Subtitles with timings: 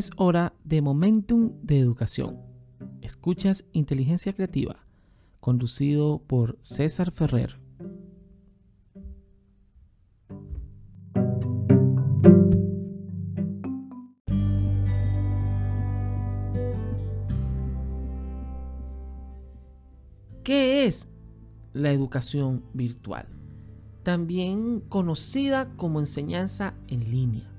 [0.00, 2.38] Es hora de Momentum de Educación.
[3.02, 4.86] Escuchas Inteligencia Creativa,
[5.40, 7.60] conducido por César Ferrer.
[20.42, 21.10] ¿Qué es
[21.74, 23.28] la educación virtual?
[24.02, 27.50] También conocida como enseñanza en línea.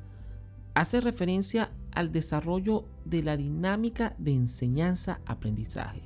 [0.73, 6.01] Hace referencia al desarrollo de la dinámica de enseñanza-aprendizaje,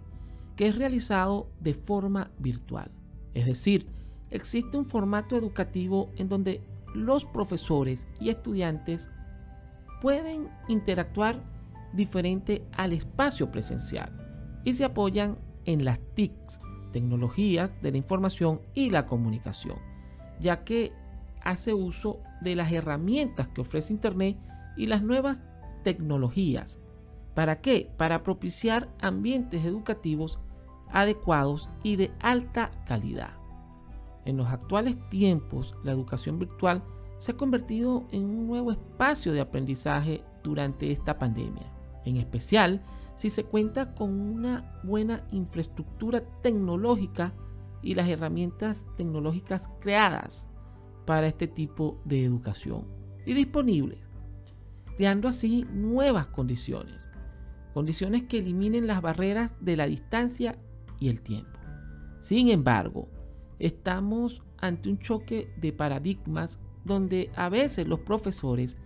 [0.56, 2.92] que es realizado de forma virtual.
[3.34, 3.88] Es decir,
[4.32, 6.62] existe un formato educativo en donde
[6.94, 9.10] los profesores y estudiantes
[10.02, 11.44] pueden interactuar
[11.94, 14.12] diferente al espacio presencial
[14.64, 16.60] y se apoyan en las TICs,
[16.92, 19.78] tecnologías de la información y la comunicación,
[20.40, 20.94] ya que
[21.42, 24.38] hace uso de las herramientas que ofrece Internet
[24.78, 25.42] y las nuevas
[25.86, 26.82] tecnologías.
[27.36, 27.90] ¿Para qué?
[27.96, 30.40] Para propiciar ambientes educativos
[30.92, 33.36] adecuados y de alta calidad.
[34.26, 36.84] En los actuales tiempos, la educación virtual
[37.18, 41.72] se ha convertido en un nuevo espacio de aprendizaje durante esta pandemia,
[42.04, 42.84] en especial
[43.16, 47.34] si se cuenta con una buena infraestructura tecnológica
[47.82, 50.50] y las herramientas tecnológicas creadas
[51.06, 52.88] para este tipo de educación
[53.26, 54.05] y disponibles
[54.96, 57.08] creando así nuevas condiciones,
[57.74, 60.58] condiciones que eliminen las barreras de la distancia
[61.00, 61.60] y el tiempo.
[62.22, 63.10] Sin embargo,
[63.60, 68.78] estamos ante un choque de paradigmas donde a veces los profesores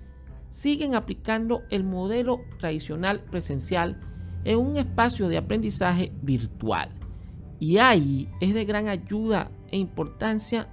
[0.49, 3.99] siguen aplicando el modelo tradicional presencial
[4.45, 6.91] en un espacio de aprendizaje virtual.
[7.59, 10.69] Y ahí es de gran ayuda e importancia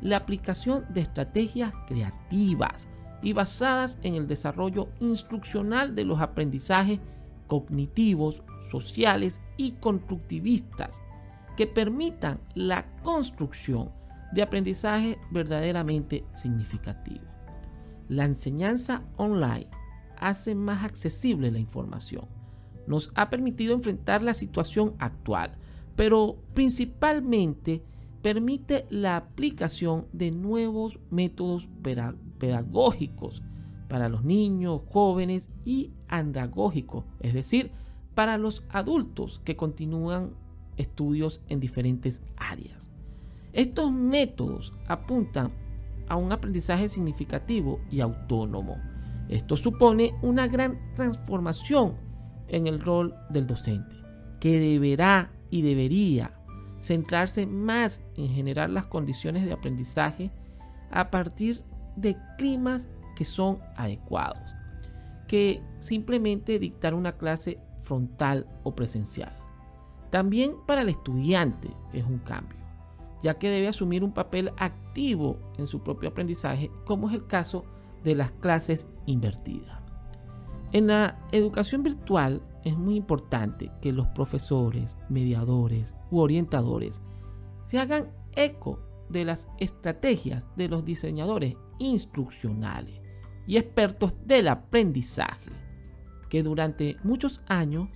[0.00, 2.88] la aplicación de estrategias creativas
[3.22, 7.00] y basadas en el desarrollo instruccional de los aprendizajes
[7.46, 11.02] cognitivos, sociales y constructivistas
[11.56, 13.90] que permitan la construcción
[14.32, 17.24] de aprendizaje verdaderamente significativo.
[18.08, 19.68] La enseñanza online
[20.16, 22.26] hace más accesible la información.
[22.86, 25.56] Nos ha permitido enfrentar la situación actual,
[25.96, 27.82] pero principalmente
[28.22, 31.68] permite la aplicación de nuevos métodos
[32.40, 33.42] pedagógicos
[33.88, 37.70] para los niños, jóvenes y andragógicos, es decir,
[38.14, 40.34] para los adultos que continúan
[40.76, 42.90] estudios en diferentes áreas.
[43.52, 45.52] Estos métodos apuntan
[46.08, 48.76] a un aprendizaje significativo y autónomo.
[49.28, 51.94] Esto supone una gran transformación
[52.48, 53.94] en el rol del docente,
[54.40, 56.34] que deberá y debería
[56.80, 60.30] centrarse más en generar las condiciones de aprendizaje
[60.90, 61.62] a partir
[62.00, 64.42] de climas que son adecuados,
[65.28, 69.32] que simplemente dictar una clase frontal o presencial.
[70.10, 72.58] También para el estudiante es un cambio,
[73.22, 77.64] ya que debe asumir un papel activo en su propio aprendizaje, como es el caso
[78.02, 79.78] de las clases invertidas.
[80.72, 87.02] En la educación virtual es muy importante que los profesores, mediadores u orientadores
[87.64, 88.78] se hagan eco
[89.10, 93.00] de las estrategias de los diseñadores instruccionales
[93.46, 95.50] y expertos del aprendizaje,
[96.28, 97.88] que durante muchos años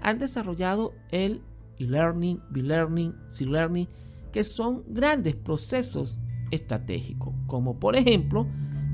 [0.00, 1.42] han desarrollado el
[1.78, 3.88] e-learning, b-learning, c-learning,
[4.32, 6.18] que son grandes procesos
[6.50, 8.46] estratégicos, como por ejemplo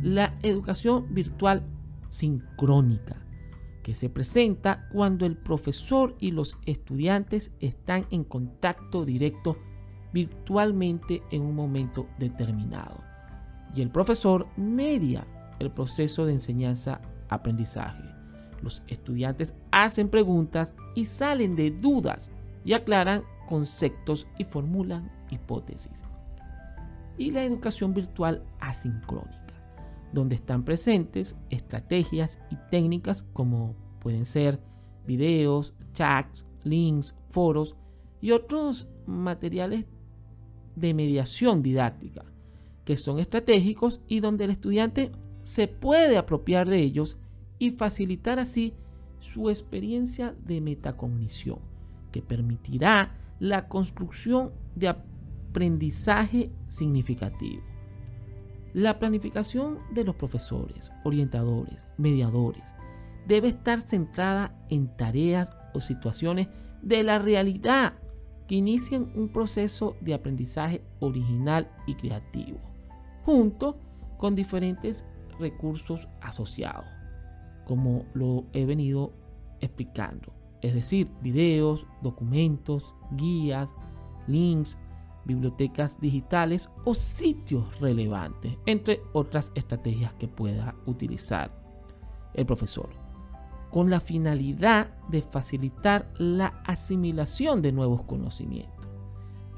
[0.03, 1.67] la educación virtual
[2.11, 3.17] sincrónica,
[3.83, 9.56] que se presenta cuando el profesor y los estudiantes están en contacto directo
[10.12, 13.03] virtualmente en un momento determinado.
[13.75, 15.26] Y el profesor media
[15.59, 18.03] el proceso de enseñanza-aprendizaje.
[18.62, 22.31] Los estudiantes hacen preguntas y salen de dudas
[22.65, 26.03] y aclaran conceptos y formulan hipótesis.
[27.19, 29.50] Y la educación virtual asincrónica
[30.12, 34.61] donde están presentes estrategias y técnicas como pueden ser
[35.06, 37.76] videos, chats, links, foros
[38.20, 39.87] y otros materiales
[40.81, 42.25] de mediación didáctica
[42.85, 45.12] que son estratégicos y donde el estudiante
[45.43, 47.19] se puede apropiar de ellos
[47.59, 48.75] y facilitar así
[49.21, 51.61] su experiencia de metacognición,
[52.11, 57.62] que permitirá la construcción de aprendizaje significativo.
[58.73, 62.75] La planificación de los profesores, orientadores, mediadores
[63.26, 66.49] debe estar centrada en tareas o situaciones
[66.83, 67.94] de la realidad
[68.50, 72.58] que inicien un proceso de aprendizaje original y creativo,
[73.25, 73.76] junto
[74.19, 75.06] con diferentes
[75.38, 76.85] recursos asociados,
[77.64, 79.12] como lo he venido
[79.61, 80.32] explicando.
[80.62, 83.73] Es decir, videos, documentos, guías,
[84.26, 84.76] links,
[85.25, 91.52] bibliotecas digitales o sitios relevantes, entre otras estrategias que pueda utilizar
[92.35, 92.91] el profesor,
[93.70, 98.88] con la finalidad de facilitar la asimilación de nuevos conocimientos.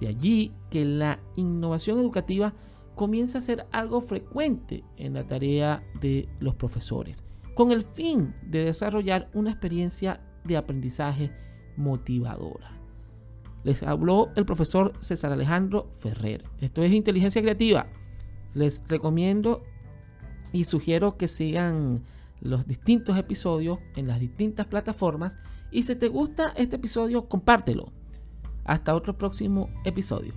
[0.00, 2.53] De allí que la innovación educativa
[2.94, 7.25] comienza a ser algo frecuente en la tarea de los profesores,
[7.55, 11.32] con el fin de desarrollar una experiencia de aprendizaje
[11.76, 12.73] motivadora.
[13.65, 16.44] Les habló el profesor César Alejandro Ferrer.
[16.61, 17.87] Esto es inteligencia creativa.
[18.55, 19.62] Les recomiendo
[20.53, 22.03] y sugiero que sigan
[22.43, 25.39] los distintos episodios en las distintas plataformas.
[25.71, 27.93] Y si te gusta este episodio, compártelo.
[28.65, 30.35] Hasta otro próximo episodio.